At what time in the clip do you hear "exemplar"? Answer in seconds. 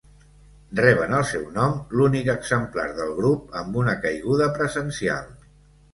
2.35-2.87